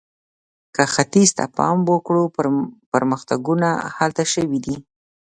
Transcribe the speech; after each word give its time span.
که 0.75 0.83
ختیځ 0.93 1.29
ته 1.37 1.45
پام 1.57 1.77
وکړو، 1.89 2.23
پرمختګونه 2.91 3.67
هلته 3.97 4.23
شوي 4.33 4.59
دي. 4.65 4.75